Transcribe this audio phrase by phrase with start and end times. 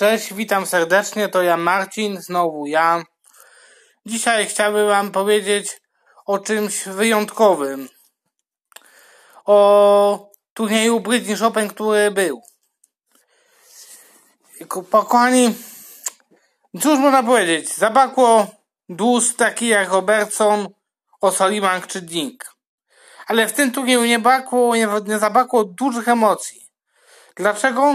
[0.00, 3.02] Cześć, witam serdecznie, to ja Marcin, znowu ja.
[4.06, 5.80] Dzisiaj chciałbym Wam powiedzieć
[6.26, 7.88] o czymś wyjątkowym.
[9.44, 12.42] O turnieju British Open, który był.
[14.90, 15.54] Kochani,
[16.82, 17.76] cóż można powiedzieć?
[17.76, 18.46] Zabrakło
[18.88, 20.68] dłuz takich jak Robertson,
[21.22, 22.44] O'Sullivan czy Dink.
[23.26, 26.70] Ale w tym turnieju nie brakło, nie, nie zabrakło dużych emocji.
[27.36, 27.94] Dlaczego?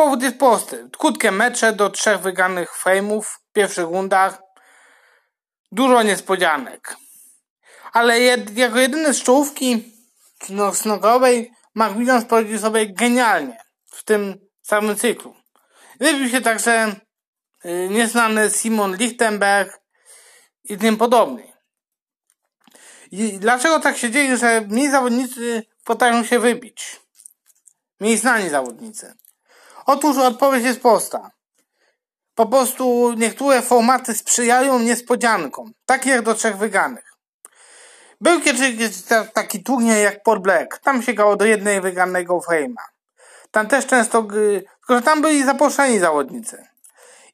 [0.00, 0.88] Powód jest prosty.
[0.98, 4.42] Krótkie mecze do trzech wygranych frame'ów w pierwszych rundach.
[5.72, 6.96] Dużo niespodzianek.
[7.92, 9.92] Ale jed, jako jedyny z czołówki
[10.48, 10.72] no,
[11.74, 15.36] Mark Williams poradził sobie genialnie w tym samym cyklu.
[16.00, 16.96] Wybił się także
[17.64, 19.80] y, nieznany Simon Lichtenberg
[20.64, 21.52] i tym podobny.
[23.10, 27.00] I dlaczego tak się dzieje, że mniej zawodnicy potrafią się wybić?
[28.00, 29.14] Mniej znani zawodnicy.
[29.90, 31.30] Otóż odpowiedź jest prosta.
[32.34, 37.04] Po prostu niektóre formaty sprzyjają niespodziankom, takie jak do trzech wygranych.
[38.20, 39.02] Był kiedyś
[39.34, 40.78] taki turniej jak Port Black.
[40.78, 42.84] Tam się gało do jednej wygranego frame'a.
[43.50, 46.66] Tam też często, tylko że tam byli zaproszeni zawodnicy.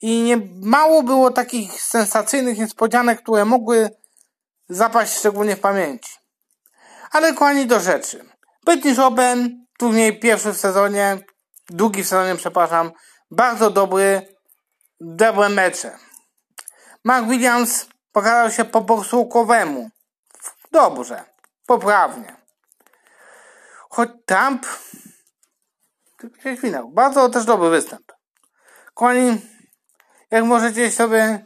[0.00, 3.90] I nie mało było takich sensacyjnych niespodzianek, które mogły
[4.68, 6.12] zapaść szczególnie w pamięci.
[7.10, 8.24] Ale kochani do rzeczy.
[8.64, 11.18] British Open, turniej pierwszy w sezonie,
[11.70, 12.92] drugi w sezonie, przepraszam,
[13.30, 14.36] bardzo dobry,
[15.00, 15.98] dobre mecze.
[17.04, 19.90] Mark Williams pokazał się po boksłukowemu.
[20.72, 21.24] Dobrze,
[21.66, 22.36] poprawnie.
[23.90, 24.66] Choć Trump
[26.42, 28.12] się chwilę, bardzo też dobry występ.
[28.94, 29.40] Kochani,
[30.30, 31.44] jak możecie sobie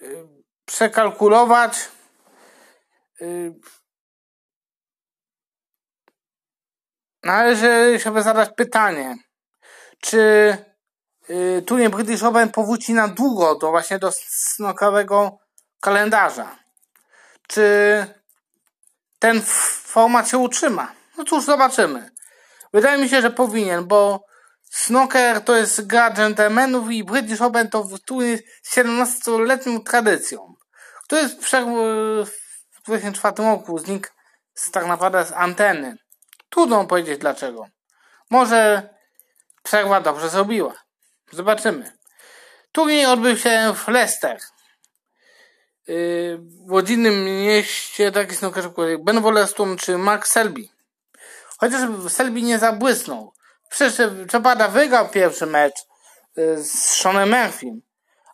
[0.00, 0.28] y,
[0.64, 1.88] przekalkulować,
[3.20, 3.54] y,
[7.26, 9.16] Należy sobie zadać pytanie,
[10.00, 10.56] czy
[11.30, 15.38] y, turniej British Open powróci na długo do właśnie do snokowego
[15.80, 16.58] kalendarza?
[17.48, 18.06] Czy
[19.18, 19.42] ten
[19.82, 20.92] format się utrzyma?
[21.18, 22.10] No cóż, zobaczymy.
[22.72, 24.24] Wydaje mi się, że powinien, bo
[24.70, 30.54] snooker to jest gra gentlemanów i British Open to turniej z 17-letnią tradycją.
[31.12, 31.44] Jest
[32.74, 34.08] w 2004 roku znikł
[34.72, 36.05] tak naprawdę z anteny.
[36.56, 37.66] Trudno powiedzieć dlaczego.
[38.30, 38.88] Może
[39.62, 40.74] przerwa dobrze zrobiła.
[41.32, 41.92] Zobaczymy.
[42.72, 44.40] Turniej odbył się w Leicester.
[45.86, 50.68] Yy, w rodzinnym mieście taki snookerzyk jak Ben Wolestum czy Mark Selby.
[51.58, 53.32] Chociaż Selby nie zabłysnął.
[53.70, 55.74] Przecież Czepada wygrał pierwszy mecz
[56.36, 57.82] yy, z Seanem Murphym,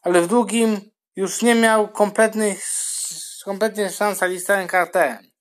[0.03, 0.81] ale w drugim
[1.16, 2.65] już nie miał kompletnych,
[3.44, 5.31] kompletnie szans Alisterem Carterem.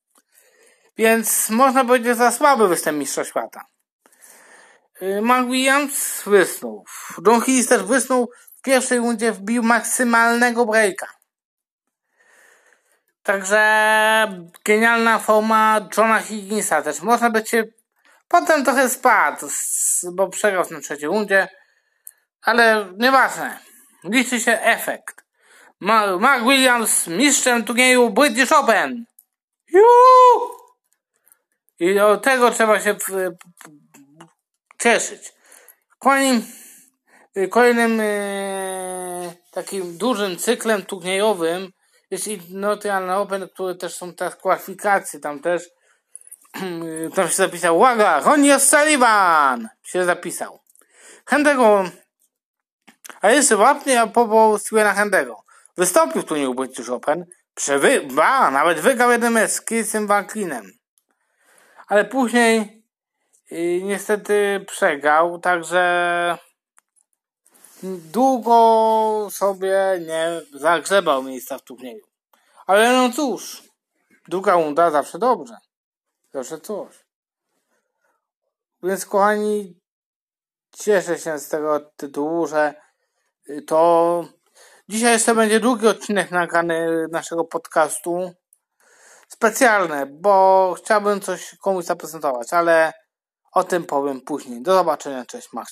[1.01, 3.65] Więc można powiedzieć za słaby występ mistrza świata.
[5.01, 6.85] Y, Mark Williams wysnął.
[7.25, 8.29] John Higgins też wysnął.
[8.57, 11.07] W pierwszej rundzie wbił maksymalnego breaka.
[13.23, 13.61] Także
[14.65, 17.01] genialna forma Johna Higginsa też.
[17.01, 17.63] Można by się
[18.27, 19.47] potem trochę spadł,
[20.11, 21.47] bo przegrał na trzeciej rundzie.
[22.41, 23.59] Ale nieważne.
[24.03, 25.25] Liczy się efekt.
[26.19, 29.05] Mark Williams mistrzem turnieju British Open.
[29.73, 30.60] Juuu!
[31.81, 32.95] I do tego trzeba się
[34.77, 35.33] cieszyć.
[35.99, 36.45] Kolejnym,
[37.49, 41.71] kolejnym e, takim dużym cyklem turniejowym
[42.11, 45.69] jest International Open, które też są te kwalifikacje, tam też
[47.15, 50.59] tam się zapisał, uwaga, Ronnie Sullivan się zapisał.
[51.25, 51.83] Hendego,
[53.21, 55.43] a jeszcze właśnie a powoł Stevena Hendego.
[55.77, 57.25] Wystąpił w turnieju British Open,
[57.55, 60.80] przewy, ba, nawet wygrał jeden mecz z Chrisem Van Klinem
[61.87, 62.83] ale później
[63.51, 66.37] yy, niestety przegrał, także
[67.83, 72.05] długo sobie nie zagrzebał miejsca w turnieju.
[72.67, 73.63] Ale no cóż,
[74.27, 75.57] druga runda zawsze dobrze.
[76.33, 77.05] Zawsze coś.
[78.83, 79.79] Więc kochani,
[80.71, 82.73] cieszę się z tego tytułu, że
[83.67, 84.23] to
[84.89, 88.31] dzisiaj jeszcze będzie drugi odcinek nagrany naszego podcastu
[89.33, 92.93] specjalne, bo chciałbym coś komuś zaprezentować, ale
[93.53, 94.61] o tym powiem później.
[94.61, 95.69] Do zobaczenia, cześć Marcin.